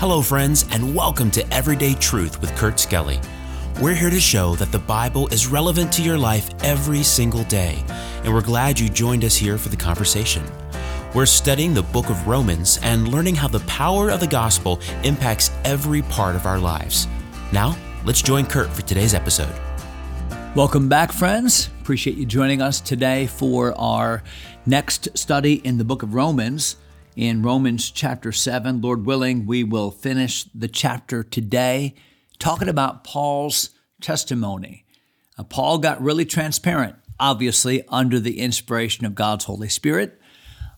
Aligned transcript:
Hello, 0.00 0.22
friends, 0.22 0.64
and 0.70 0.94
welcome 0.94 1.30
to 1.30 1.46
Everyday 1.52 1.92
Truth 1.92 2.40
with 2.40 2.56
Kurt 2.56 2.80
Skelly. 2.80 3.20
We're 3.82 3.92
here 3.92 4.08
to 4.08 4.18
show 4.18 4.54
that 4.54 4.72
the 4.72 4.78
Bible 4.78 5.28
is 5.28 5.46
relevant 5.46 5.92
to 5.92 6.02
your 6.02 6.16
life 6.16 6.48
every 6.64 7.02
single 7.02 7.44
day, 7.44 7.84
and 8.24 8.32
we're 8.32 8.40
glad 8.40 8.80
you 8.80 8.88
joined 8.88 9.24
us 9.24 9.36
here 9.36 9.58
for 9.58 9.68
the 9.68 9.76
conversation. 9.76 10.42
We're 11.14 11.26
studying 11.26 11.74
the 11.74 11.82
book 11.82 12.08
of 12.08 12.26
Romans 12.26 12.80
and 12.82 13.08
learning 13.08 13.34
how 13.34 13.48
the 13.48 13.60
power 13.60 14.08
of 14.08 14.20
the 14.20 14.26
gospel 14.26 14.80
impacts 15.04 15.50
every 15.66 16.00
part 16.00 16.34
of 16.34 16.46
our 16.46 16.58
lives. 16.58 17.06
Now, 17.52 17.76
let's 18.06 18.22
join 18.22 18.46
Kurt 18.46 18.70
for 18.70 18.80
today's 18.80 19.12
episode. 19.12 19.52
Welcome 20.56 20.88
back, 20.88 21.12
friends. 21.12 21.68
Appreciate 21.82 22.16
you 22.16 22.24
joining 22.24 22.62
us 22.62 22.80
today 22.80 23.26
for 23.26 23.78
our 23.78 24.22
next 24.64 25.18
study 25.18 25.56
in 25.56 25.76
the 25.76 25.84
book 25.84 26.02
of 26.02 26.14
Romans 26.14 26.76
in 27.16 27.42
Romans 27.42 27.90
chapter 27.90 28.32
7. 28.32 28.80
Lord 28.80 29.04
willing, 29.04 29.46
we 29.46 29.64
will 29.64 29.90
finish 29.90 30.44
the 30.54 30.68
chapter 30.68 31.22
today 31.22 31.94
talking 32.38 32.68
about 32.68 33.04
Paul's 33.04 33.70
testimony. 34.00 34.84
Uh, 35.38 35.44
Paul 35.44 35.78
got 35.78 36.00
really 36.02 36.24
transparent, 36.24 36.96
obviously, 37.18 37.82
under 37.88 38.20
the 38.20 38.40
inspiration 38.40 39.04
of 39.04 39.14
God's 39.14 39.44
Holy 39.44 39.68
Spirit. 39.68 40.20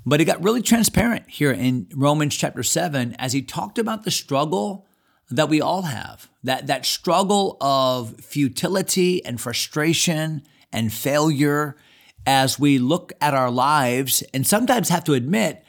But 0.05 0.21
he 0.21 0.27
got 0.27 0.43
really 0.43 0.63
transparent 0.63 1.29
here 1.29 1.53
in 1.53 1.87
Romans 1.95 2.35
chapter 2.35 2.63
7 2.63 3.15
as 3.19 3.33
he 3.33 3.43
talked 3.43 3.79
about 3.79 4.05
the 4.05 4.11
struggle 4.11 4.87
that 5.31 5.49
we 5.49 5.61
all 5.61 5.83
have 5.83 6.29
that, 6.43 6.67
that 6.67 6.85
struggle 6.85 7.57
of 7.61 8.21
futility 8.21 9.25
and 9.25 9.41
frustration 9.41 10.43
and 10.73 10.93
failure 10.93 11.77
as 12.27 12.59
we 12.59 12.79
look 12.79 13.13
at 13.21 13.35
our 13.35 13.51
lives 13.51 14.23
and 14.35 14.47
sometimes 14.47 14.89
have 14.89 15.05
to 15.05 15.15
admit 15.15 15.65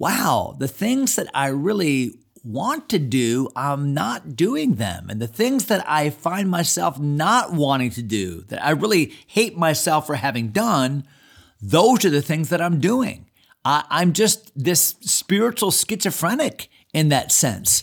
wow, 0.00 0.56
the 0.58 0.66
things 0.66 1.14
that 1.16 1.28
I 1.34 1.48
really 1.48 2.14
want 2.42 2.88
to 2.88 2.98
do, 2.98 3.50
I'm 3.54 3.92
not 3.92 4.34
doing 4.34 4.76
them. 4.76 5.10
And 5.10 5.20
the 5.20 5.28
things 5.28 5.66
that 5.66 5.84
I 5.86 6.08
find 6.08 6.50
myself 6.50 6.98
not 6.98 7.52
wanting 7.52 7.90
to 7.90 8.02
do, 8.02 8.40
that 8.48 8.64
I 8.64 8.70
really 8.70 9.14
hate 9.26 9.58
myself 9.58 10.06
for 10.06 10.14
having 10.14 10.48
done, 10.48 11.04
those 11.60 12.02
are 12.06 12.10
the 12.10 12.22
things 12.22 12.48
that 12.48 12.62
I'm 12.62 12.80
doing. 12.80 13.26
I, 13.62 13.84
am 13.90 14.14
just 14.14 14.50
this 14.56 14.96
spiritual 15.02 15.70
schizophrenic 15.70 16.70
in 16.94 17.10
that 17.10 17.30
sense. 17.30 17.82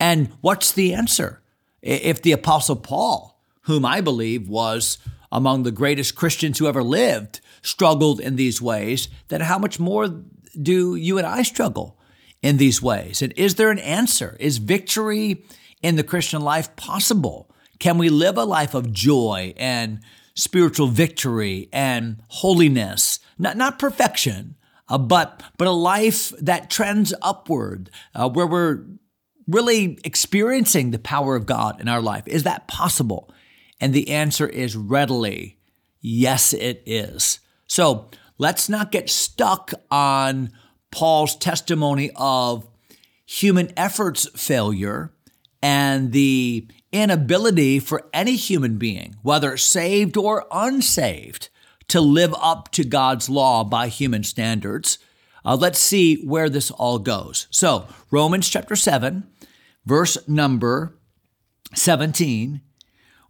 And 0.00 0.32
what's 0.40 0.72
the 0.72 0.94
answer? 0.94 1.42
If 1.82 2.22
the 2.22 2.32
Apostle 2.32 2.76
Paul, 2.76 3.38
whom 3.62 3.84
I 3.84 4.00
believe 4.00 4.48
was 4.48 4.96
among 5.30 5.64
the 5.64 5.70
greatest 5.70 6.14
Christians 6.14 6.58
who 6.58 6.66
ever 6.66 6.82
lived, 6.82 7.42
struggled 7.60 8.20
in 8.20 8.36
these 8.36 8.62
ways, 8.62 9.08
then 9.28 9.42
how 9.42 9.58
much 9.58 9.78
more 9.78 10.08
do 10.60 10.94
you 10.94 11.18
and 11.18 11.26
I 11.26 11.42
struggle 11.42 11.98
in 12.42 12.56
these 12.56 12.82
ways? 12.82 13.22
And 13.22 13.32
is 13.36 13.54
there 13.54 13.70
an 13.70 13.78
answer? 13.78 14.36
Is 14.40 14.58
victory 14.58 15.44
in 15.82 15.96
the 15.96 16.04
Christian 16.04 16.42
life 16.42 16.74
possible? 16.76 17.50
Can 17.78 17.98
we 17.98 18.08
live 18.08 18.36
a 18.36 18.44
life 18.44 18.74
of 18.74 18.92
joy 18.92 19.54
and 19.56 20.00
spiritual 20.34 20.88
victory 20.88 21.68
and 21.72 22.22
holiness? 22.28 23.18
Not, 23.38 23.56
not 23.56 23.78
perfection, 23.78 24.56
uh, 24.88 24.98
but, 24.98 25.42
but 25.58 25.68
a 25.68 25.72
life 25.72 26.30
that 26.40 26.70
trends 26.70 27.14
upward, 27.22 27.90
uh, 28.14 28.28
where 28.28 28.46
we're 28.46 28.84
really 29.48 29.98
experiencing 30.04 30.90
the 30.90 30.98
power 30.98 31.34
of 31.34 31.46
God 31.46 31.80
in 31.80 31.88
our 31.88 32.00
life. 32.00 32.26
Is 32.26 32.44
that 32.44 32.68
possible? 32.68 33.32
And 33.80 33.92
the 33.92 34.10
answer 34.10 34.46
is 34.46 34.76
readily 34.76 35.58
yes, 36.00 36.52
it 36.52 36.82
is. 36.84 37.40
So 37.66 38.10
let's 38.42 38.68
not 38.68 38.90
get 38.90 39.08
stuck 39.08 39.72
on 39.88 40.50
Paul's 40.90 41.36
testimony 41.36 42.10
of 42.16 42.68
human 43.24 43.72
efforts 43.76 44.28
failure 44.34 45.12
and 45.62 46.10
the 46.10 46.66
inability 46.90 47.78
for 47.78 48.08
any 48.12 48.34
human 48.34 48.78
being, 48.78 49.14
whether 49.22 49.56
saved 49.56 50.16
or 50.16 50.44
unsaved, 50.50 51.50
to 51.86 52.00
live 52.00 52.34
up 52.36 52.68
to 52.72 52.82
God's 52.82 53.30
law 53.30 53.62
by 53.62 53.86
human 53.86 54.24
standards. 54.24 54.98
Uh, 55.44 55.54
let's 55.54 55.78
see 55.78 56.16
where 56.24 56.50
this 56.50 56.72
all 56.72 56.98
goes. 56.98 57.46
So, 57.50 57.86
Romans 58.10 58.48
chapter 58.48 58.74
7, 58.74 59.22
verse 59.86 60.18
number 60.26 60.98
17, 61.76 62.60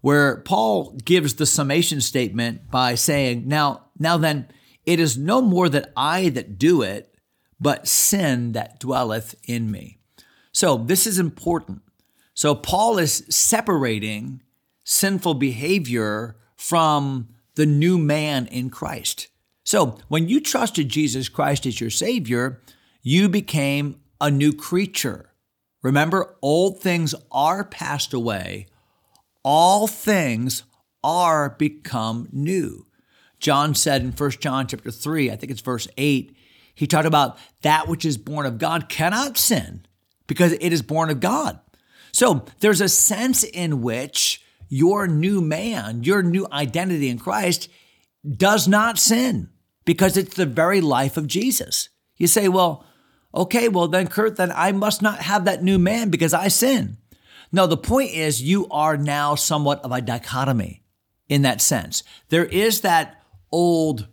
where 0.00 0.38
Paul 0.38 0.98
gives 1.04 1.34
the 1.34 1.44
summation 1.44 2.00
statement 2.00 2.70
by 2.70 2.94
saying, 2.94 3.47
Now, 3.47 3.88
now 3.98 4.16
then, 4.16 4.48
it 4.84 5.00
is 5.00 5.16
no 5.16 5.41
more 5.41 5.69
that 5.69 5.93
I 5.97 6.28
that 6.31 6.59
do 6.59 6.82
it, 6.82 7.15
but 7.60 7.87
sin 7.87 8.53
that 8.53 8.81
dwelleth 8.81 9.34
in 9.47 9.70
me. 9.70 9.98
So 10.53 10.76
this 10.76 11.06
is 11.06 11.19
important. 11.19 11.82
So 12.34 12.54
Paul 12.54 12.98
is 12.98 13.25
separating 13.28 14.43
sinful 14.84 15.34
behavior 15.34 16.37
from 16.56 17.28
the 17.54 17.66
new 17.66 17.98
man 17.98 18.47
in 18.47 18.70
Christ. 18.70 19.28
So 19.65 19.98
when 20.09 20.28
you 20.28 20.41
trusted 20.41 20.88
Jesus 20.88 21.28
Christ 21.28 21.66
as 21.66 21.81
your 21.81 21.91
Savior, 21.91 22.60
you 23.03 23.28
became 23.28 24.00
a 24.20 24.31
new 24.31 24.53
creature. 24.53 25.31
Remember, 25.82 26.37
old 26.43 26.81
things 26.81 27.14
are 27.31 27.64
passed 27.64 28.12
away, 28.12 28.66
all 29.44 29.87
things 29.87 30.62
are 31.03 31.50
become 31.50 32.28
new. 32.32 32.87
John 33.42 33.75
said 33.75 34.03
in 34.03 34.12
1 34.12 34.30
John 34.30 34.69
chapter 34.69 34.92
3, 34.92 35.30
I 35.30 35.36
think 35.36 35.50
it's 35.50 35.60
verse 35.60 35.88
8, 35.98 36.34
he 36.75 36.86
talked 36.86 37.06
about 37.06 37.36
that 37.62 37.88
which 37.88 38.04
is 38.04 38.16
born 38.16 38.47
of 38.47 38.56
God 38.56 38.88
cannot 38.88 39.36
sin 39.36 39.84
because 40.28 40.53
it 40.53 40.72
is 40.72 40.80
born 40.80 41.10
of 41.10 41.19
God. 41.20 41.58
So 42.12 42.47
there's 42.60 42.81
a 42.81 42.88
sense 42.88 43.42
in 43.42 43.82
which 43.82 44.42
your 44.69 45.08
new 45.08 45.41
man, 45.41 46.04
your 46.04 46.22
new 46.22 46.47
identity 46.52 47.08
in 47.08 47.19
Christ 47.19 47.69
does 48.25 48.69
not 48.69 48.98
sin 48.98 49.50
because 49.84 50.16
it's 50.16 50.36
the 50.36 50.47
very 50.47 50.81
life 50.81 51.16
of 51.16 51.26
Jesus. 51.26 51.88
You 52.16 52.28
say, 52.28 52.48
well, 52.48 52.86
okay, 53.34 53.69
well 53.69 53.88
then, 53.88 54.06
Kurt, 54.06 54.36
then 54.36 54.52
I 54.54 54.70
must 54.70 55.02
not 55.02 55.19
have 55.19 55.47
that 55.47 55.64
new 55.64 55.78
man 55.81 56.10
because 56.10 56.32
I 56.32 56.47
sin. 56.47 56.97
No, 57.50 57.66
the 57.66 57.76
point 57.76 58.12
is 58.12 58.41
you 58.41 58.69
are 58.70 58.97
now 58.97 59.34
somewhat 59.34 59.84
of 59.84 59.91
a 59.91 60.00
dichotomy 60.00 60.84
in 61.28 61.42
that 61.42 61.60
sense. 61.60 62.04
There 62.28 62.44
is 62.44 62.82
that 62.82 63.22
old 63.52 64.08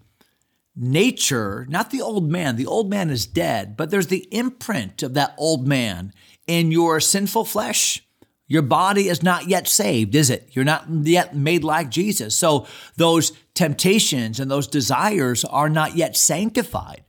nature, 0.75 1.65
not 1.69 1.89
the 1.91 2.01
old 2.01 2.29
man. 2.29 2.55
The 2.55 2.65
old 2.65 2.89
man 2.89 3.09
is 3.09 3.25
dead, 3.25 3.75
but 3.75 3.89
there's 3.89 4.07
the 4.07 4.27
imprint 4.31 5.03
of 5.03 5.13
that 5.15 5.35
old 5.37 5.67
man 5.67 6.13
in 6.47 6.71
your 6.71 6.99
sinful 6.99 7.45
flesh. 7.45 8.05
Your 8.47 8.61
body 8.63 9.09
is 9.09 9.21
not 9.21 9.47
yet 9.47 9.67
saved, 9.67 10.15
is 10.15 10.29
it? 10.29 10.49
You're 10.53 10.65
not 10.65 10.85
yet 10.89 11.35
made 11.35 11.63
like 11.63 11.89
Jesus. 11.89 12.35
So 12.35 12.65
those 12.95 13.31
temptations 13.53 14.39
and 14.39 14.49
those 14.49 14.67
desires 14.67 15.45
are 15.45 15.69
not 15.69 15.95
yet 15.95 16.17
sanctified. 16.17 17.03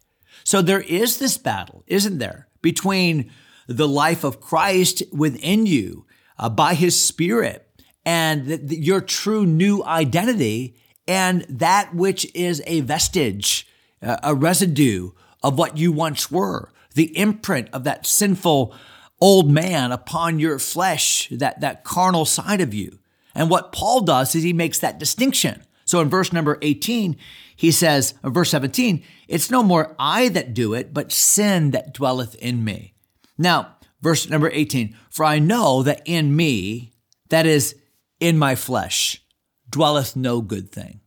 So 0.45 0.61
there 0.61 0.83
is 0.83 1.19
this 1.19 1.39
battle, 1.39 1.83
isn't 1.87 2.19
there, 2.19 2.49
between 2.61 3.31
the 3.67 3.89
life 3.89 4.25
of 4.25 4.41
Christ 4.41 5.03
within 5.13 5.65
you 5.65 6.07
uh, 6.39 6.51
by 6.51 6.75
his 6.75 7.01
spirit 7.01 7.67
and 8.05 8.47
the, 8.47 8.57
the, 8.57 8.77
your 8.77 9.01
true 9.01 9.47
new 9.47 9.85
identity 9.85 10.77
and 11.11 11.45
that 11.49 11.93
which 11.93 12.25
is 12.37 12.63
a 12.69 12.83
vestige, 12.83 13.67
uh, 14.01 14.19
a 14.23 14.33
residue 14.33 15.11
of 15.43 15.59
what 15.59 15.77
you 15.77 15.91
once 15.91 16.31
were, 16.31 16.71
the 16.95 17.19
imprint 17.19 17.69
of 17.73 17.83
that 17.83 18.07
sinful 18.07 18.73
old 19.21 19.51
man 19.51 19.91
upon 19.91 20.39
your 20.39 20.61
flesh, 20.61 21.29
that, 21.33 21.61
that 21.63 21.83
carnal 21.83 22.25
side 22.25 22.61
of 22.61 22.73
you. 22.73 23.01
And 23.35 23.51
what 23.51 23.73
Paul 23.73 24.03
does 24.03 24.37
is 24.37 24.45
he 24.45 24.53
makes 24.53 24.79
that 24.79 25.01
distinction. 25.01 25.65
So 25.85 25.99
in 26.01 26.09
verse 26.09 26.33
number 26.33 26.59
18, 26.63 27.17
he 27.57 27.73
says, 27.73 28.15
verse 28.23 28.51
17, 28.51 29.03
it's 29.27 29.51
no 29.51 29.65
more 29.65 29.97
I 29.99 30.29
that 30.29 30.55
do 30.55 30.75
it, 30.75 30.95
but 30.95 31.11
sin 31.11 31.73
that 31.73 31.93
dwelleth 31.93 32.37
in 32.37 32.63
me. 32.63 32.95
Now, 33.37 33.75
verse 34.01 34.29
number 34.29 34.49
18, 34.49 34.97
for 35.11 35.25
I 35.25 35.41
know 35.41 35.83
that 35.83 36.03
in 36.05 36.37
me, 36.37 36.93
that 37.31 37.47
is 37.47 37.75
in 38.21 38.39
my 38.39 38.55
flesh, 38.55 39.25
dwelleth 39.69 40.15
no 40.15 40.41
good 40.41 40.71
thing. 40.71 41.00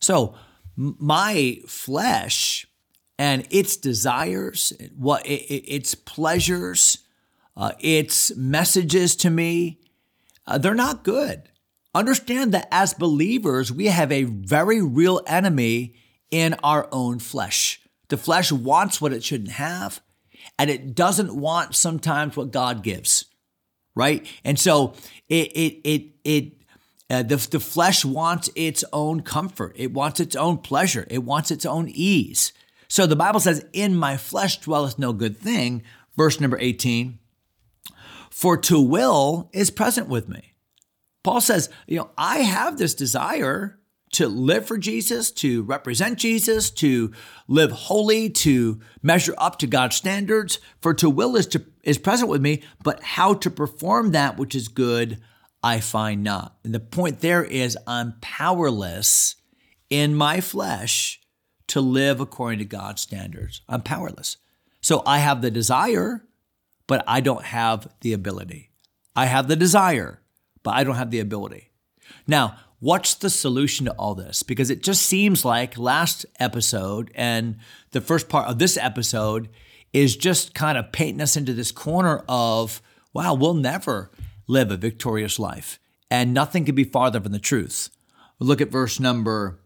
So 0.00 0.34
my 0.76 1.60
flesh 1.66 2.66
and 3.18 3.46
its 3.50 3.76
desires, 3.76 4.72
what 4.96 5.22
its 5.24 5.94
pleasures, 5.94 6.98
uh, 7.56 7.72
its 7.78 8.34
messages 8.36 9.14
to 9.16 9.30
me, 9.30 9.78
uh, 10.46 10.58
they're 10.58 10.74
not 10.74 11.04
good. 11.04 11.50
Understand 11.94 12.52
that 12.52 12.68
as 12.70 12.94
believers, 12.94 13.70
we 13.72 13.86
have 13.86 14.10
a 14.10 14.24
very 14.24 14.80
real 14.80 15.20
enemy 15.26 15.96
in 16.30 16.54
our 16.62 16.88
own 16.92 17.18
flesh. 17.18 17.80
The 18.08 18.16
flesh 18.16 18.50
wants 18.50 19.00
what 19.00 19.12
it 19.12 19.22
shouldn't 19.22 19.52
have, 19.52 20.00
and 20.58 20.70
it 20.70 20.94
doesn't 20.94 21.34
want 21.34 21.74
sometimes 21.74 22.36
what 22.36 22.52
God 22.52 22.82
gives, 22.82 23.26
right? 23.94 24.26
And 24.44 24.58
so 24.58 24.94
it 25.28 25.52
it 25.52 25.80
it 25.84 26.02
it 26.24 26.59
uh, 27.10 27.22
the, 27.24 27.36
the 27.50 27.60
flesh 27.60 28.04
wants 28.04 28.48
its 28.54 28.84
own 28.92 29.20
comfort. 29.22 29.72
It 29.76 29.92
wants 29.92 30.20
its 30.20 30.36
own 30.36 30.58
pleasure. 30.58 31.06
It 31.10 31.24
wants 31.24 31.50
its 31.50 31.66
own 31.66 31.88
ease. 31.88 32.52
So 32.88 33.06
the 33.06 33.16
Bible 33.16 33.40
says, 33.40 33.66
In 33.72 33.96
my 33.96 34.16
flesh 34.16 34.60
dwelleth 34.60 34.98
no 34.98 35.12
good 35.12 35.36
thing. 35.36 35.82
Verse 36.16 36.40
number 36.40 36.58
18. 36.60 37.18
For 38.30 38.56
to 38.56 38.80
will 38.80 39.50
is 39.52 39.70
present 39.70 40.08
with 40.08 40.28
me. 40.28 40.54
Paul 41.22 41.40
says, 41.40 41.68
you 41.86 41.98
know, 41.98 42.10
I 42.16 42.38
have 42.38 42.78
this 42.78 42.94
desire 42.94 43.78
to 44.12 44.26
live 44.26 44.66
for 44.66 44.78
Jesus, 44.78 45.30
to 45.30 45.62
represent 45.62 46.18
Jesus, 46.18 46.70
to 46.70 47.12
live 47.46 47.70
holy, 47.70 48.30
to 48.30 48.80
measure 49.02 49.34
up 49.38 49.58
to 49.58 49.66
God's 49.66 49.96
standards. 49.96 50.58
For 50.80 50.94
to 50.94 51.10
will 51.10 51.36
is 51.36 51.46
to 51.48 51.64
is 51.82 51.98
present 51.98 52.30
with 52.30 52.40
me, 52.40 52.62
but 52.82 53.02
how 53.02 53.34
to 53.34 53.50
perform 53.50 54.12
that 54.12 54.36
which 54.36 54.54
is 54.54 54.68
good, 54.68 55.20
I 55.62 55.80
find 55.80 56.24
not. 56.24 56.56
And 56.64 56.74
the 56.74 56.80
point 56.80 57.20
there 57.20 57.44
is 57.44 57.76
I'm 57.86 58.14
powerless 58.20 59.36
in 59.88 60.14
my 60.14 60.40
flesh 60.40 61.20
to 61.68 61.80
live 61.80 62.20
according 62.20 62.58
to 62.60 62.64
God's 62.64 63.02
standards. 63.02 63.60
I'm 63.68 63.82
powerless. 63.82 64.36
So 64.80 65.02
I 65.06 65.18
have 65.18 65.42
the 65.42 65.50
desire, 65.50 66.24
but 66.86 67.04
I 67.06 67.20
don't 67.20 67.44
have 67.44 67.88
the 68.00 68.12
ability. 68.12 68.70
I 69.14 69.26
have 69.26 69.48
the 69.48 69.56
desire, 69.56 70.20
but 70.62 70.74
I 70.74 70.84
don't 70.84 70.96
have 70.96 71.10
the 71.10 71.20
ability. 71.20 71.70
Now, 72.26 72.56
what's 72.78 73.14
the 73.14 73.30
solution 73.30 73.86
to 73.86 73.92
all 73.92 74.14
this? 74.14 74.42
Because 74.42 74.70
it 74.70 74.82
just 74.82 75.02
seems 75.02 75.44
like 75.44 75.76
last 75.76 76.24
episode 76.38 77.12
and 77.14 77.56
the 77.90 78.00
first 78.00 78.28
part 78.28 78.48
of 78.48 78.58
this 78.58 78.76
episode 78.76 79.48
is 79.92 80.16
just 80.16 80.54
kind 80.54 80.78
of 80.78 80.92
painting 80.92 81.20
us 81.20 81.36
into 81.36 81.52
this 81.52 81.72
corner 81.72 82.24
of, 82.28 82.80
wow, 83.12 83.34
we'll 83.34 83.54
never 83.54 84.10
live 84.50 84.70
a 84.70 84.76
victorious 84.76 85.38
life. 85.38 85.78
And 86.10 86.34
nothing 86.34 86.64
could 86.64 86.74
be 86.74 86.84
farther 86.84 87.20
from 87.20 87.32
the 87.32 87.38
truth. 87.38 87.88
Look 88.40 88.60
at 88.60 88.70
verse 88.70 88.98
number 88.98 89.60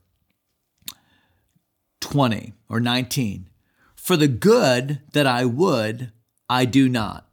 20 2.01 2.53
or 2.69 2.81
19. 2.81 3.49
For 3.97 4.17
the 4.17 4.29
good 4.29 5.01
that 5.13 5.27
I 5.27 5.47
would, 5.47 6.13
I 6.49 6.67
do 6.67 6.89
not. 6.89 7.27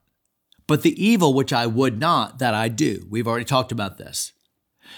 But 0.67 0.83
the 0.83 1.03
evil 1.03 1.33
which 1.33 1.51
I 1.51 1.67
would 1.67 1.99
not, 1.99 2.39
that 2.39 2.53
I 2.53 2.69
do. 2.69 3.05
We've 3.09 3.27
already 3.27 3.43
talked 3.43 3.73
about 3.73 3.97
this. 3.97 4.31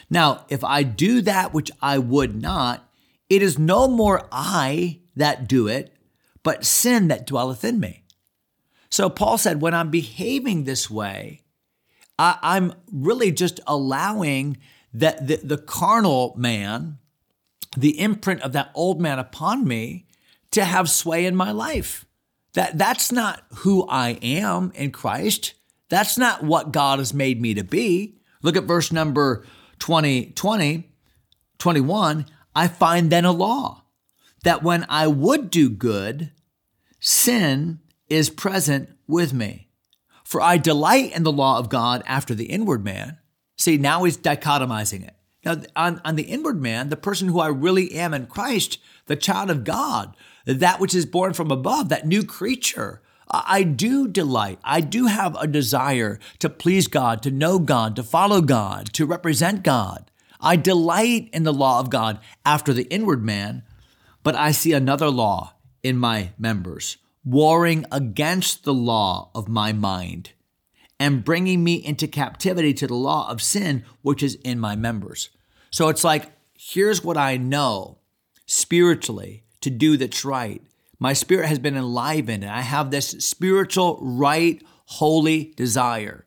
Now, 0.09 0.45
if 0.49 0.63
I 0.63 0.83
do 0.83 1.21
that 1.21 1.53
which 1.53 1.71
I 1.81 1.97
would 1.97 2.39
not, 2.39 2.87
it 3.29 3.41
is 3.41 3.57
no 3.57 3.87
more 3.87 4.27
I 4.31 4.99
that 5.15 5.47
do 5.47 5.67
it, 5.67 5.95
but 6.43 6.65
sin 6.65 7.07
that 7.07 7.25
dwelleth 7.25 7.63
in 7.63 7.79
me. 7.79 8.03
So 8.91 9.09
Paul 9.09 9.39
said, 9.39 9.61
when 9.61 9.73
I'm 9.73 9.89
behaving 9.89 10.65
this 10.65 10.89
way, 10.89 11.42
I, 12.19 12.57
am 12.57 12.73
really 12.91 13.31
just 13.31 13.59
allowing 13.65 14.57
that 14.93 15.27
the, 15.27 15.37
the 15.37 15.57
carnal 15.57 16.33
man, 16.37 16.99
the 17.75 17.99
imprint 17.99 18.41
of 18.41 18.53
that 18.53 18.71
old 18.75 19.01
man 19.01 19.19
upon 19.19 19.67
me, 19.67 20.05
to 20.51 20.63
have 20.63 20.89
sway 20.89 21.25
in 21.25 21.35
my 21.35 21.51
life. 21.51 22.05
That 22.53 22.77
that's 22.77 23.11
not 23.11 23.43
who 23.57 23.87
I 23.87 24.19
am 24.21 24.71
in 24.75 24.91
Christ. 24.91 25.55
That's 25.89 26.17
not 26.17 26.43
what 26.43 26.71
God 26.71 26.99
has 26.99 27.13
made 27.13 27.41
me 27.41 27.55
to 27.55 27.63
be. 27.63 28.19
Look 28.43 28.55
at 28.55 28.65
verse 28.65 28.91
number 28.91 29.45
20, 29.79 30.31
20, 30.31 30.91
21. 31.57 32.25
I 32.55 32.67
find 32.67 33.09
then 33.09 33.25
a 33.25 33.31
law 33.31 33.83
that 34.43 34.61
when 34.61 34.85
I 34.89 35.07
would 35.07 35.49
do 35.49 35.69
good, 35.69 36.31
sin 36.99 37.79
is 38.07 38.29
present 38.29 38.89
with 39.07 39.33
me. 39.33 39.69
For 40.33 40.41
I 40.41 40.57
delight 40.57 41.15
in 41.15 41.21
the 41.21 41.31
law 41.31 41.59
of 41.59 41.69
God 41.69 42.01
after 42.07 42.33
the 42.33 42.45
inward 42.45 42.83
man. 42.83 43.19
See, 43.55 43.77
now 43.77 44.03
he's 44.03 44.17
dichotomizing 44.17 45.07
it. 45.07 45.13
Now, 45.45 45.61
on, 45.75 46.01
on 46.03 46.15
the 46.15 46.23
inward 46.23 46.59
man, 46.59 46.89
the 46.89 46.97
person 46.97 47.27
who 47.27 47.39
I 47.39 47.49
really 47.49 47.91
am 47.91 48.15
in 48.15 48.25
Christ, 48.25 48.79
the 49.05 49.15
child 49.15 49.51
of 49.51 49.63
God, 49.63 50.15
that 50.47 50.79
which 50.79 50.95
is 50.95 51.05
born 51.05 51.33
from 51.33 51.51
above, 51.51 51.89
that 51.89 52.07
new 52.07 52.23
creature, 52.23 53.03
I 53.29 53.61
do 53.61 54.07
delight. 54.07 54.57
I 54.63 54.81
do 54.81 55.05
have 55.05 55.35
a 55.35 55.45
desire 55.45 56.19
to 56.39 56.49
please 56.49 56.87
God, 56.87 57.21
to 57.21 57.29
know 57.29 57.59
God, 57.59 57.95
to 57.97 58.01
follow 58.01 58.41
God, 58.41 58.91
to 58.93 59.05
represent 59.05 59.61
God. 59.61 60.09
I 60.41 60.55
delight 60.55 61.29
in 61.31 61.43
the 61.43 61.53
law 61.53 61.79
of 61.79 61.91
God 61.91 62.19
after 62.43 62.73
the 62.73 62.85
inward 62.85 63.23
man, 63.23 63.61
but 64.23 64.33
I 64.33 64.49
see 64.51 64.73
another 64.73 65.11
law 65.11 65.53
in 65.83 65.95
my 65.95 66.31
members 66.39 66.97
warring 67.25 67.85
against 67.91 68.63
the 68.63 68.73
law 68.73 69.29
of 69.33 69.47
my 69.47 69.71
mind 69.71 70.31
and 70.99 71.23
bringing 71.23 71.63
me 71.63 71.75
into 71.75 72.07
captivity 72.07 72.73
to 72.73 72.87
the 72.87 72.95
law 72.95 73.29
of 73.29 73.41
sin, 73.41 73.83
which 74.01 74.23
is 74.23 74.35
in 74.43 74.59
my 74.59 74.75
members. 74.75 75.29
So 75.69 75.89
it's 75.89 76.03
like, 76.03 76.31
here's 76.57 77.03
what 77.03 77.17
I 77.17 77.37
know 77.37 77.97
spiritually 78.45 79.43
to 79.61 79.69
do 79.69 79.97
that's 79.97 80.23
right. 80.23 80.61
My 80.99 81.13
spirit 81.13 81.47
has 81.47 81.59
been 81.59 81.75
enlivened, 81.75 82.43
and 82.43 82.53
I 82.53 82.61
have 82.61 82.91
this 82.91 83.09
spiritual, 83.09 83.99
right, 84.01 84.61
holy 84.85 85.53
desire. 85.55 86.25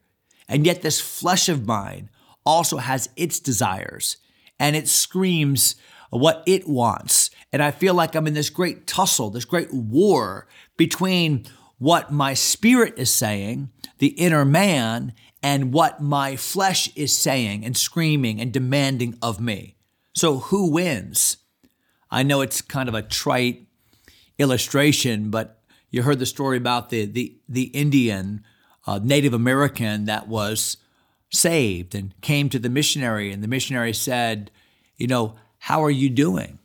And 0.49 0.66
yet, 0.66 0.82
this 0.82 1.00
flesh 1.00 1.49
of 1.49 1.66
mine 1.66 2.10
also 2.44 2.76
has 2.78 3.08
its 3.16 3.40
desires, 3.40 4.19
and 4.58 4.76
it 4.76 4.88
screams 4.88 5.76
what 6.10 6.42
it 6.46 6.68
wants. 6.68 7.30
And 7.52 7.62
I 7.62 7.70
feel 7.70 7.94
like 7.94 8.14
I'm 8.14 8.26
in 8.26 8.34
this 8.34 8.50
great 8.50 8.86
tussle, 8.86 9.30
this 9.30 9.44
great 9.44 9.72
war 9.72 10.46
between 10.76 11.46
what 11.78 12.12
my 12.12 12.34
spirit 12.34 12.94
is 12.96 13.10
saying, 13.10 13.70
the 13.98 14.08
inner 14.08 14.44
man, 14.44 15.12
and 15.42 15.72
what 15.72 16.00
my 16.00 16.36
flesh 16.36 16.94
is 16.96 17.16
saying 17.16 17.64
and 17.64 17.76
screaming 17.76 18.40
and 18.40 18.52
demanding 18.52 19.16
of 19.22 19.40
me. 19.40 19.76
So, 20.14 20.38
who 20.38 20.70
wins? 20.72 21.36
I 22.10 22.22
know 22.22 22.40
it's 22.40 22.62
kind 22.62 22.88
of 22.88 22.94
a 22.94 23.02
trite 23.02 23.66
illustration, 24.38 25.30
but 25.30 25.62
you 25.90 26.02
heard 26.02 26.18
the 26.18 26.26
story 26.26 26.56
about 26.56 26.90
the, 26.90 27.04
the, 27.04 27.36
the 27.48 27.64
Indian, 27.64 28.44
uh, 28.86 29.00
Native 29.02 29.34
American 29.34 30.06
that 30.06 30.28
was 30.28 30.78
saved 31.30 31.94
and 31.94 32.18
came 32.20 32.48
to 32.48 32.58
the 32.58 32.70
missionary, 32.70 33.32
and 33.32 33.42
the 33.42 33.48
missionary 33.48 33.92
said, 33.92 34.50
You 34.96 35.06
know, 35.06 35.36
how 35.66 35.82
are 35.82 35.90
you 35.90 36.08
doing? 36.08 36.60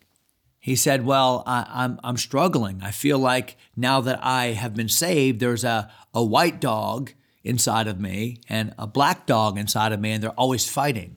He 0.59 0.75
said, 0.75 1.07
Well, 1.07 1.42
I, 1.48 1.62
am 1.62 1.65
I'm, 1.74 2.00
I'm 2.03 2.18
struggling. 2.18 2.81
I 2.83 2.92
feel 2.92 3.18
like 3.18 3.57
now 3.75 4.00
that 4.01 4.19
I 4.24 4.50
have 4.50 4.75
been 4.75 4.89
saved, 4.89 5.39
there's 5.39 5.63
a, 5.63 5.92
a 6.13 6.24
white 6.24 6.62
dog 6.62 7.12
inside 7.44 7.88
of 7.88 8.00
me 8.00 8.42
and 8.48 8.75
a 8.77 8.86
black 8.86 9.25
dog 9.25 9.57
inside 9.57 9.92
of 9.92 10.00
me, 10.00 10.12
and 10.12 10.21
they're 10.21 10.30
always 10.39 10.69
fighting. 10.69 11.15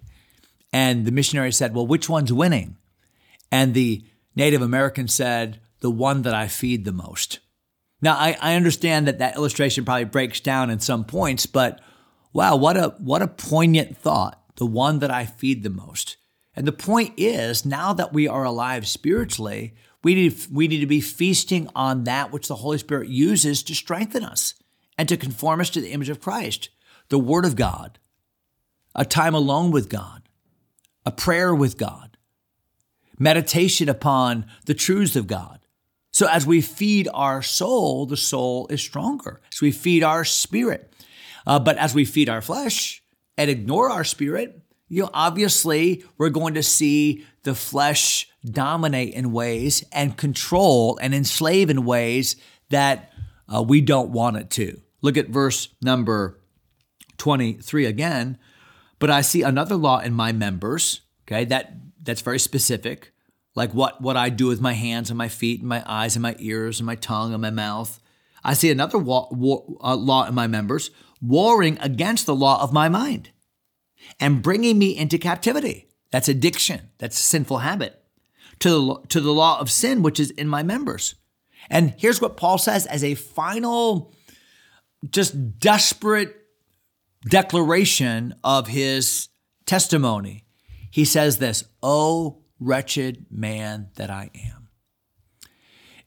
And 0.72 1.04
the 1.04 1.12
missionary 1.12 1.52
said, 1.52 1.74
Well, 1.74 1.86
which 1.86 2.08
one's 2.08 2.32
winning? 2.32 2.78
And 3.52 3.74
the 3.74 4.02
Native 4.34 4.62
American 4.62 5.06
said, 5.06 5.60
The 5.80 5.90
one 5.90 6.22
that 6.22 6.32
I 6.32 6.48
feed 6.48 6.86
the 6.86 6.92
most. 6.92 7.40
Now, 8.00 8.14
I, 8.14 8.38
I 8.40 8.54
understand 8.54 9.06
that 9.08 9.18
that 9.18 9.36
illustration 9.36 9.84
probably 9.84 10.04
breaks 10.04 10.40
down 10.40 10.70
in 10.70 10.80
some 10.80 11.04
points, 11.04 11.44
but 11.44 11.82
wow, 12.32 12.56
what 12.56 12.78
a, 12.78 12.94
what 12.96 13.20
a 13.20 13.28
poignant 13.28 13.98
thought. 13.98 14.42
The 14.56 14.64
one 14.64 15.00
that 15.00 15.10
I 15.10 15.26
feed 15.26 15.64
the 15.64 15.68
most. 15.68 16.16
And 16.56 16.66
the 16.66 16.72
point 16.72 17.14
is, 17.16 17.64
now 17.64 17.92
that 17.92 18.12
we 18.12 18.28
are 18.28 18.44
alive 18.44 18.86
spiritually, 18.86 19.74
we 20.02 20.14
need, 20.14 20.36
we 20.52 20.68
need 20.68 20.80
to 20.80 20.86
be 20.86 21.00
feasting 21.00 21.68
on 21.74 22.04
that 22.04 22.32
which 22.32 22.48
the 22.48 22.56
Holy 22.56 22.78
Spirit 22.78 23.08
uses 23.08 23.62
to 23.64 23.74
strengthen 23.74 24.24
us 24.24 24.54
and 24.96 25.08
to 25.08 25.16
conform 25.16 25.60
us 25.60 25.70
to 25.70 25.80
the 25.80 25.90
image 25.90 26.10
of 26.10 26.20
Christ 26.20 26.68
the 27.10 27.18
Word 27.18 27.44
of 27.44 27.54
God, 27.54 27.98
a 28.94 29.04
time 29.04 29.34
alone 29.34 29.70
with 29.70 29.90
God, 29.90 30.22
a 31.04 31.10
prayer 31.10 31.54
with 31.54 31.76
God, 31.76 32.16
meditation 33.18 33.90
upon 33.90 34.46
the 34.64 34.72
truths 34.72 35.14
of 35.14 35.26
God. 35.26 35.60
So 36.12 36.26
as 36.28 36.46
we 36.46 36.60
feed 36.60 37.08
our 37.12 37.42
soul, 37.42 38.06
the 38.06 38.16
soul 38.16 38.68
is 38.68 38.80
stronger. 38.80 39.42
As 39.52 39.60
we 39.60 39.70
feed 39.70 40.02
our 40.02 40.24
spirit. 40.24 40.94
Uh, 41.46 41.58
but 41.58 41.76
as 41.76 41.94
we 41.94 42.04
feed 42.04 42.28
our 42.28 42.40
flesh 42.40 43.02
and 43.36 43.50
ignore 43.50 43.90
our 43.90 44.04
spirit, 44.04 44.63
you 44.94 45.02
know, 45.02 45.10
obviously 45.12 46.04
we're 46.18 46.28
going 46.28 46.54
to 46.54 46.62
see 46.62 47.26
the 47.42 47.52
flesh 47.52 48.30
dominate 48.44 49.12
in 49.12 49.32
ways 49.32 49.84
and 49.90 50.16
control 50.16 50.96
and 51.02 51.12
enslave 51.12 51.68
in 51.68 51.84
ways 51.84 52.36
that 52.70 53.12
uh, 53.52 53.60
we 53.60 53.80
don't 53.80 54.10
want 54.10 54.36
it 54.36 54.50
to. 54.50 54.80
Look 55.02 55.16
at 55.16 55.30
verse 55.30 55.68
number 55.82 56.38
23 57.18 57.86
again. 57.86 58.38
But 59.00 59.10
I 59.10 59.22
see 59.22 59.42
another 59.42 59.74
law 59.74 59.98
in 59.98 60.14
my 60.14 60.30
members, 60.30 61.00
okay, 61.26 61.44
that 61.46 61.74
that's 62.00 62.20
very 62.20 62.38
specific, 62.38 63.10
like 63.56 63.74
what, 63.74 64.00
what 64.00 64.16
I 64.16 64.28
do 64.28 64.46
with 64.46 64.60
my 64.60 64.74
hands 64.74 65.10
and 65.10 65.18
my 65.18 65.28
feet 65.28 65.58
and 65.58 65.68
my 65.68 65.82
eyes 65.86 66.14
and 66.14 66.22
my 66.22 66.36
ears 66.38 66.78
and 66.78 66.86
my 66.86 66.94
tongue 66.94 67.32
and 67.32 67.42
my 67.42 67.50
mouth. 67.50 68.00
I 68.44 68.54
see 68.54 68.70
another 68.70 68.98
wa- 68.98 69.28
uh, 69.82 69.96
law 69.96 70.24
in 70.28 70.34
my 70.36 70.46
members, 70.46 70.92
warring 71.20 71.78
against 71.80 72.26
the 72.26 72.36
law 72.36 72.62
of 72.62 72.72
my 72.72 72.88
mind 72.88 73.30
and 74.20 74.42
bringing 74.42 74.78
me 74.78 74.96
into 74.96 75.18
captivity. 75.18 75.88
That's 76.10 76.28
addiction. 76.28 76.90
That's 76.98 77.18
a 77.18 77.22
sinful 77.22 77.58
habit 77.58 78.02
to 78.60 78.70
the, 78.70 79.08
to 79.08 79.20
the 79.20 79.32
law 79.32 79.58
of 79.58 79.70
sin, 79.70 80.02
which 80.02 80.20
is 80.20 80.30
in 80.30 80.48
my 80.48 80.62
members. 80.62 81.14
And 81.70 81.94
here's 81.98 82.20
what 82.20 82.36
Paul 82.36 82.58
says 82.58 82.86
as 82.86 83.02
a 83.02 83.14
final, 83.14 84.14
just 85.10 85.58
desperate 85.58 86.36
declaration 87.28 88.34
of 88.44 88.68
his 88.68 89.28
testimony. 89.66 90.44
He 90.90 91.04
says 91.04 91.38
this, 91.38 91.64
Oh, 91.82 92.42
wretched 92.60 93.26
man 93.30 93.88
that 93.96 94.10
I 94.10 94.30
am. 94.34 94.68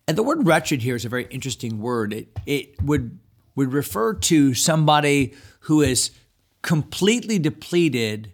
And 0.08 0.18
the 0.18 0.24
word 0.24 0.48
wretched 0.48 0.82
here 0.82 0.96
is 0.96 1.04
a 1.04 1.10
very 1.10 1.28
interesting 1.30 1.80
word. 1.80 2.14
It, 2.14 2.38
it 2.46 2.82
would, 2.82 3.20
would 3.56 3.74
refer 3.74 4.14
to 4.14 4.54
somebody 4.54 5.34
who 5.62 5.82
is 5.82 6.12
completely 6.62 7.40
depleted 7.40 8.34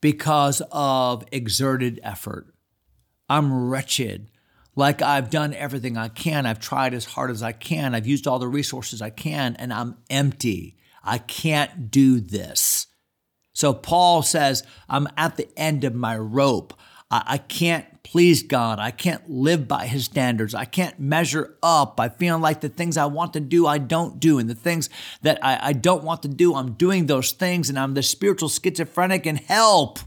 because 0.00 0.62
of 0.72 1.24
exerted 1.32 2.00
effort. 2.02 2.54
I'm 3.28 3.68
wretched. 3.68 4.30
Like 4.76 5.02
I've 5.02 5.30
done 5.30 5.54
everything 5.54 5.96
I 5.96 6.08
can. 6.08 6.46
I've 6.46 6.60
tried 6.60 6.94
as 6.94 7.04
hard 7.04 7.30
as 7.30 7.42
I 7.42 7.52
can. 7.52 7.94
I've 7.94 8.06
used 8.06 8.26
all 8.26 8.38
the 8.38 8.48
resources 8.48 9.02
I 9.02 9.10
can, 9.10 9.56
and 9.56 9.72
I'm 9.72 9.96
empty. 10.08 10.76
I 11.02 11.18
can't 11.18 11.90
do 11.90 12.20
this. 12.20 12.86
So 13.52 13.74
Paul 13.74 14.22
says, 14.22 14.62
I'm 14.88 15.08
at 15.16 15.36
the 15.36 15.48
end 15.58 15.84
of 15.84 15.94
my 15.94 16.16
rope. 16.16 16.72
I, 17.10 17.22
I 17.26 17.38
can't 17.38 17.86
please 18.02 18.42
God. 18.42 18.78
I 18.78 18.90
can't 18.90 19.28
live 19.30 19.68
by 19.68 19.86
his 19.86 20.04
standards. 20.04 20.54
I 20.54 20.64
can't 20.64 20.98
measure 20.98 21.56
up. 21.62 22.00
I 22.00 22.08
feel 22.08 22.38
like 22.38 22.60
the 22.60 22.68
things 22.68 22.96
I 22.96 23.06
want 23.06 23.32
to 23.34 23.40
do, 23.40 23.66
I 23.66 23.78
don't 23.78 24.18
do. 24.18 24.38
And 24.38 24.48
the 24.48 24.54
things 24.54 24.88
that 25.22 25.38
I, 25.44 25.58
I 25.68 25.72
don't 25.72 26.04
want 26.04 26.22
to 26.22 26.28
do, 26.28 26.54
I'm 26.54 26.72
doing 26.72 27.06
those 27.06 27.32
things. 27.32 27.68
And 27.68 27.78
I'm 27.78 27.94
the 27.94 28.02
spiritual 28.02 28.48
schizophrenic 28.48 29.26
and 29.26 29.38
help, 29.38 29.98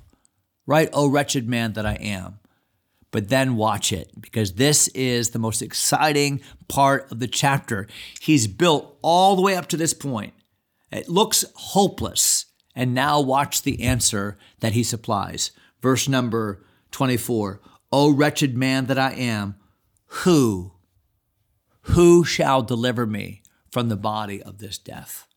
right? 0.66 0.90
Oh, 0.94 1.08
wretched 1.08 1.48
man 1.48 1.74
that 1.74 1.86
I 1.86 1.94
am. 1.96 2.40
But 3.12 3.30
then 3.30 3.56
watch 3.58 3.94
it 3.94 4.10
because 4.20 4.54
this 4.54 4.88
is 4.90 5.30
the 5.30 5.40
most 5.40 5.62
exciting 5.62 6.42
part 6.68 7.12
of 7.12 7.20
the 7.20 7.28
chapter. 7.28 7.88
He's 8.20 8.48
built 8.48 8.98
all 9.04 9.36
the 9.36 9.44
way 9.44 9.56
up 9.56 9.68
to 9.68 9.78
this 9.78 9.94
point. 9.94 10.34
It 10.92 11.08
looks 11.08 11.46
hopeless. 11.56 12.48
And 12.76 12.96
now 12.96 13.22
watch 13.22 13.62
the 13.62 13.84
answer 13.84 14.38
that 14.62 14.74
he 14.74 14.82
supplies. 14.82 15.52
Verse 15.80 16.10
number 16.10 16.66
24 16.92 17.62
O 17.94 18.12
wretched 18.12 18.58
man 18.58 18.88
that 18.88 18.98
I 18.98 19.12
am, 19.12 19.56
who, 20.06 20.72
who 21.82 22.24
shall 22.24 22.64
deliver 22.64 23.06
me 23.06 23.44
from 23.70 23.88
the 23.88 23.96
body 23.96 24.42
of 24.42 24.58
this 24.58 24.80
death? 24.80 25.28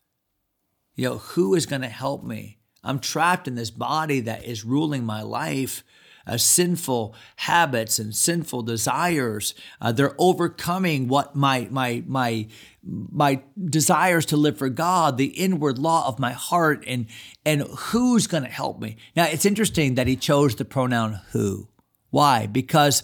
You 0.95 1.05
know, 1.05 1.19
who 1.19 1.55
is 1.55 1.67
going 1.67 1.83
to 1.83 1.89
help 1.89 2.25
me? 2.25 2.61
I'm 2.83 2.99
trapped 2.99 3.47
in 3.47 3.57
this 3.57 3.71
body 3.71 4.21
that 4.21 4.45
is 4.45 4.65
ruling 4.65 5.05
my 5.05 5.21
life. 5.21 5.85
Uh, 6.27 6.39
sinful 6.39 7.15
habits 7.37 7.99
and 7.99 8.17
sinful 8.17 8.63
desires. 8.63 9.55
Uh, 9.81 9.93
they're 9.93 10.17
overcoming 10.19 11.07
what 11.07 11.37
my 11.37 11.69
my 11.71 12.03
my 12.05 12.49
my 12.83 13.41
desires 13.65 14.27
to 14.27 14.37
live 14.37 14.59
for 14.59 14.69
God, 14.69 15.19
the 15.19 15.27
inward 15.27 15.79
law 15.79 16.09
of 16.09 16.19
my 16.19 16.33
heart, 16.33 16.83
and 16.85 17.07
and 17.45 17.63
who's 17.63 18.27
going 18.27 18.43
to 18.43 18.49
help 18.49 18.81
me? 18.81 18.97
Now 19.15 19.27
it's 19.27 19.45
interesting 19.45 19.95
that 19.95 20.09
he 20.09 20.17
chose 20.17 20.57
the 20.57 20.65
pronoun 20.65 21.21
who. 21.31 21.69
Why? 22.17 22.47
Because 22.47 23.03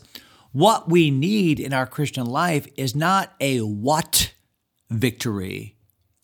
what 0.52 0.88
we 0.88 1.10
need 1.10 1.60
in 1.60 1.74
our 1.74 1.84
Christian 1.84 2.24
life 2.24 2.66
is 2.78 2.96
not 2.96 3.34
a 3.40 3.58
what 3.58 4.32
victory, 4.88 5.76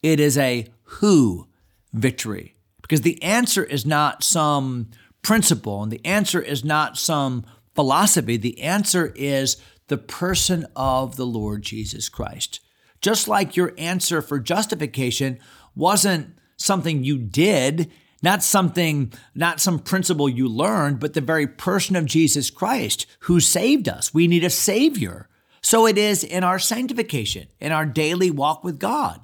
it 0.03 0.19
is 0.19 0.39
a 0.39 0.69
who 0.85 1.49
victory. 1.93 2.55
Because 2.81 3.03
the 3.03 3.23
answer 3.23 3.63
is 3.63 3.85
not 3.85 4.25
some 4.25 4.89
principle, 5.21 5.83
and 5.83 5.93
the 5.93 6.01
answer 6.03 6.41
is 6.41 6.65
not 6.65 6.97
some 6.97 7.45
philosophy. 7.75 8.39
The 8.39 8.59
answer 8.63 9.13
is 9.15 9.59
the 9.89 9.99
person 9.99 10.67
of 10.75 11.17
the 11.17 11.27
Lord 11.27 11.61
Jesus 11.61 12.09
Christ. 12.09 12.61
Just 13.03 13.29
like 13.29 13.55
your 13.55 13.75
answer 13.77 14.23
for 14.23 14.41
justification 14.41 15.39
wasn't 15.77 16.39
something 16.57 17.05
you 17.05 17.19
did, 17.19 17.91
not 18.23 18.43
something, 18.43 19.13
not 19.35 19.61
some 19.61 19.79
principle 19.79 20.29
you 20.29 20.49
learned, 20.49 21.01
but 21.01 21.15
the 21.15 21.21
very 21.21 21.47
person 21.47 21.97
of 21.97 22.07
Jesus 22.07 22.51
Christ 22.51 23.07
who 23.21 23.41
saved 23.41 23.89
us. 23.89 24.13
We 24.13 24.27
need 24.27 24.45
a 24.45 24.51
Savior. 24.51 25.29
So 25.61 25.87
it 25.87 25.99
is 25.99 26.25
in 26.25 26.45
our 26.45 26.59
sanctification, 26.59 27.49
in 27.61 27.73
our 27.73 27.87
daily 27.87 28.31
walk 28.31 28.65
with 28.65 28.79
God. 28.79 29.21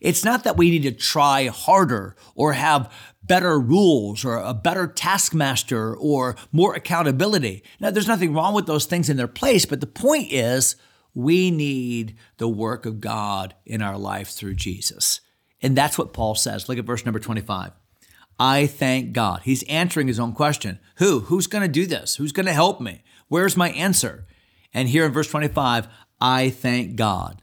It's 0.00 0.24
not 0.24 0.44
that 0.44 0.56
we 0.56 0.70
need 0.70 0.82
to 0.84 0.92
try 0.92 1.48
harder 1.48 2.16
or 2.34 2.54
have 2.54 2.92
better 3.22 3.60
rules 3.60 4.24
or 4.24 4.36
a 4.36 4.54
better 4.54 4.86
taskmaster 4.86 5.94
or 5.94 6.36
more 6.52 6.74
accountability. 6.74 7.62
Now, 7.78 7.90
there's 7.90 8.08
nothing 8.08 8.32
wrong 8.32 8.54
with 8.54 8.66
those 8.66 8.86
things 8.86 9.10
in 9.10 9.18
their 9.18 9.28
place, 9.28 9.66
but 9.66 9.80
the 9.80 9.86
point 9.86 10.32
is 10.32 10.76
we 11.14 11.50
need 11.50 12.16
the 12.38 12.48
work 12.48 12.86
of 12.86 13.00
God 13.00 13.54
in 13.66 13.82
our 13.82 13.98
life 13.98 14.28
through 14.28 14.54
Jesus. 14.54 15.20
And 15.60 15.76
that's 15.76 15.98
what 15.98 16.14
Paul 16.14 16.34
says. 16.34 16.68
Look 16.68 16.78
at 16.78 16.86
verse 16.86 17.04
number 17.04 17.20
25. 17.20 17.72
I 18.40 18.66
thank 18.66 19.12
God. 19.12 19.42
He's 19.44 19.62
answering 19.64 20.08
his 20.08 20.18
own 20.18 20.32
question. 20.32 20.80
Who? 20.96 21.20
Who's 21.20 21.46
going 21.46 21.62
to 21.62 21.68
do 21.68 21.86
this? 21.86 22.16
Who's 22.16 22.32
going 22.32 22.46
to 22.46 22.52
help 22.52 22.80
me? 22.80 23.02
Where's 23.28 23.56
my 23.56 23.70
answer? 23.70 24.26
And 24.72 24.88
here 24.88 25.04
in 25.04 25.12
verse 25.12 25.30
25, 25.30 25.86
I 26.20 26.50
thank 26.50 26.96
God. 26.96 27.42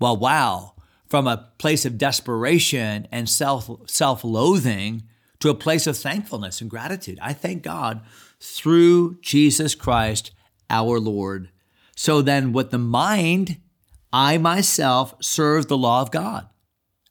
Well, 0.00 0.16
wow 0.16 0.74
from 1.10 1.26
a 1.26 1.48
place 1.58 1.84
of 1.84 1.98
desperation 1.98 3.06
and 3.10 3.28
self 3.28 3.68
self 3.86 4.24
loathing 4.24 5.02
to 5.40 5.50
a 5.50 5.54
place 5.54 5.86
of 5.86 5.96
thankfulness 5.96 6.60
and 6.60 6.70
gratitude. 6.70 7.18
I 7.20 7.32
thank 7.32 7.62
God 7.62 8.00
through 8.40 9.18
Jesus 9.20 9.74
Christ 9.74 10.30
our 10.70 11.00
Lord. 11.00 11.50
So 11.96 12.22
then, 12.22 12.52
with 12.52 12.70
the 12.70 12.78
mind, 12.78 13.58
I 14.12 14.38
myself 14.38 15.14
serve 15.20 15.66
the 15.66 15.76
law 15.76 16.00
of 16.00 16.10
God. 16.10 16.48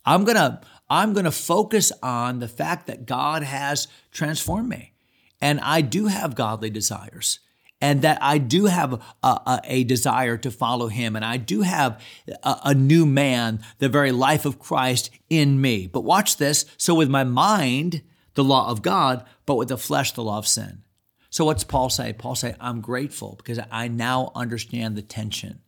I'm 0.06 0.24
gonna 0.24 0.62
I'm 0.90 1.14
gonna 1.14 1.32
focus 1.32 1.92
on 2.02 2.40
the 2.40 2.48
fact 2.48 2.88
that 2.88 3.06
God 3.06 3.44
has 3.44 3.88
transformed 4.12 4.70
me, 4.70 4.94
and 5.40 5.60
I 5.60 5.82
do 5.82 6.08
have 6.08 6.36
godly 6.36 6.70
desires 6.70 7.40
and 7.82 8.02
that 8.02 8.18
I 8.22 8.38
do 8.38 8.66
have 8.66 8.94
a, 8.94 9.00
a, 9.24 9.62
a, 9.64 9.84
desire 9.84 10.38
to 10.38 10.52
follow 10.52 10.88
him, 10.88 11.16
and 11.16 11.24
I 11.24 11.38
do 11.38 11.62
have 11.62 12.02
a, 12.44 12.58
a 12.66 12.74
new 12.74 13.06
man, 13.06 13.64
the 13.78 13.90
very 13.90 14.12
life 14.12 14.46
of 14.46 14.60
Christ 14.60 15.10
in 15.30 15.62
me. 15.62 15.88
But 15.88 16.02
watch 16.02 16.38
this. 16.38 16.66
So, 16.78 16.94
with 16.94 17.10
my 17.10 17.24
mind, 17.24 18.02
the 18.34 18.44
law 18.44 18.70
of 18.70 18.82
God, 18.82 19.26
but 19.46 19.56
with 19.56 19.70
the 19.70 19.78
flesh, 19.78 20.12
the 20.12 20.24
law 20.24 20.38
of 20.38 20.48
sin. 20.48 20.84
So, 21.30 21.46
what's 21.46 21.64
Paul 21.64 21.90
say? 21.90 22.14
Paul 22.14 22.36
say, 22.36 22.56
I'm 22.60 22.82
grateful 22.82 23.36
because 23.38 23.60
I 23.72 23.88
now 23.88 24.32
understand 24.36 24.96
the 24.96 25.02
tension. 25.02 25.62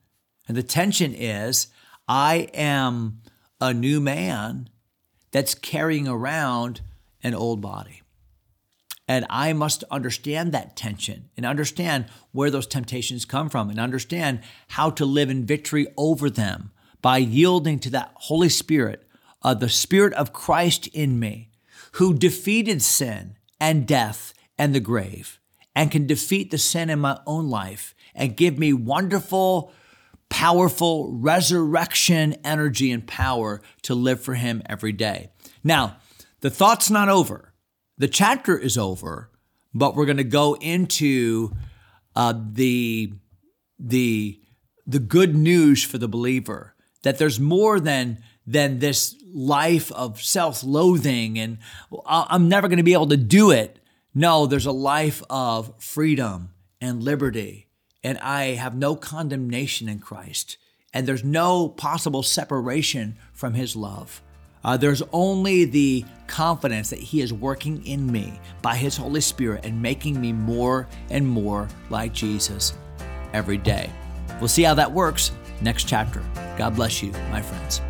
And 0.48 0.58
the 0.58 0.63
tension 0.63 1.13
is 1.13 1.68
I 2.08 2.50
am 2.54 3.22
a 3.62 3.74
new 3.74 4.01
man 4.01 4.70
that's 5.32 5.56
carrying 5.56 6.08
around 6.08 6.82
an 7.24 7.34
old 7.34 7.62
body. 7.62 8.02
And 9.08 9.26
I 9.30 9.52
must 9.54 9.84
understand 9.92 10.52
that 10.52 10.76
tension 10.76 11.30
and 11.36 11.46
understand 11.46 12.06
where 12.32 12.50
those 12.50 12.68
temptations 12.68 13.26
come 13.26 13.50
from 13.50 13.70
and 13.70 13.80
understand 13.80 14.42
how 14.70 14.90
to 14.92 15.06
live 15.06 15.30
in 15.30 15.46
victory 15.46 15.88
over 15.98 16.30
them 16.30 16.72
by 17.02 17.18
yielding 17.18 17.80
to 17.80 17.90
that 17.90 18.12
Holy 18.16 18.50
Spirit, 18.50 19.06
uh, 19.42 19.54
the 19.54 19.70
Spirit 19.70 20.14
of 20.14 20.34
Christ 20.34 20.88
in 20.88 21.20
me, 21.20 21.50
who 21.94 22.14
defeated 22.14 22.82
sin 22.82 23.38
and 23.60 23.88
death 23.88 24.34
and 24.58 24.74
the 24.74 24.80
grave 24.80 25.40
and 25.76 25.92
can 25.92 26.08
defeat 26.08 26.52
the 26.52 26.58
sin 26.58 26.90
in 26.90 27.00
my 27.00 27.20
own 27.26 27.50
life 27.50 27.96
and 28.14 28.38
give 28.38 28.58
me 28.58 28.72
wonderful, 28.74 29.74
powerful 30.32 31.12
resurrection 31.12 32.34
energy 32.44 32.92
and 32.92 33.06
power 33.06 33.62
to 33.84 33.94
live 33.94 34.20
for 34.22 34.34
Him 34.34 34.64
every 34.66 34.94
day. 34.94 35.30
Now, 35.64 35.98
the 36.40 36.50
thought's 36.50 36.90
not 36.90 37.08
over 37.10 37.52
the 38.02 38.08
chapter 38.08 38.58
is 38.58 38.80
over, 38.80 39.30
but 39.76 39.96
we're 39.96 40.08
going 40.08 40.18
to 40.18 40.24
go 40.24 40.56
into 40.56 41.52
uh, 42.16 42.34
the 42.52 43.14
the 43.78 44.42
the 44.88 45.00
good 45.00 45.36
news 45.36 45.84
for 45.84 46.00
the 46.00 46.08
believer 46.08 46.76
that 47.04 47.20
there's 47.20 47.40
more 47.40 47.80
than 47.80 48.18
than 48.48 48.80
this 48.80 49.16
life 49.32 49.92
of 49.92 50.20
self-loathing 50.22 51.38
and 51.38 51.60
I'm 52.08 52.50
never 52.50 52.68
going 52.68 52.78
to 52.78 52.84
be 52.84 52.94
able 52.94 53.08
to 53.10 53.18
do 53.18 53.52
it. 53.52 53.80
No, 54.16 54.48
there's 54.48 54.66
a 54.66 54.72
life 54.72 55.22
of 55.30 55.74
freedom 55.82 56.50
and 56.82 57.04
liberty, 57.04 57.68
and 58.03 58.17
I 58.20 58.55
have 58.55 58.75
no 58.75 58.96
condemnation 58.96 59.88
in 59.88 60.00
Christ, 60.00 60.58
and 60.93 61.08
there's 61.08 61.24
no 61.24 61.70
possible 61.70 62.24
separation 62.24 63.17
from 63.34 63.53
His 63.53 63.75
love. 63.75 64.22
Uh, 64.63 64.77
there's 64.77 65.01
only 65.12 65.65
the 65.65 66.05
confidence 66.27 66.89
that 66.89 67.00
He 67.00 67.22
is 67.22 67.34
working 67.34 67.86
in 67.86 68.12
me 68.12 68.39
by 68.62 68.75
His 68.75 68.98
Holy 68.98 69.22
Spirit 69.22 69.65
and 69.65 69.81
making 69.81 70.20
me 70.20 70.34
more 70.34 70.88
and 71.10 71.27
more 71.27 71.67
like 71.89 72.13
Jesus 72.13 72.74
every 73.34 73.58
day. 73.58 73.89
We'll 74.39 74.48
see 74.48 74.63
how 74.63 74.74
that 74.75 74.91
works 74.91 75.31
next 75.62 75.88
chapter. 75.88 76.22
God 76.58 76.75
bless 76.75 77.01
you, 77.01 77.12
my 77.31 77.41
friends. 77.41 77.81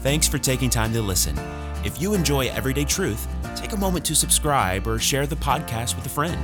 Thanks 0.00 0.28
for 0.28 0.38
taking 0.38 0.70
time 0.70 0.92
to 0.92 1.02
listen. 1.02 1.36
If 1.84 2.00
you 2.00 2.14
enjoy 2.14 2.48
Everyday 2.48 2.84
Truth, 2.84 3.26
take 3.56 3.72
a 3.72 3.76
moment 3.76 4.04
to 4.06 4.14
subscribe 4.14 4.86
or 4.86 4.98
share 4.98 5.26
the 5.26 5.36
podcast 5.36 5.96
with 5.96 6.06
a 6.06 6.10
friend. 6.10 6.38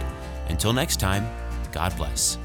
Until 0.49 0.73
next 0.73 0.99
time, 1.01 1.27
God 1.75 1.97
bless. 1.97 2.44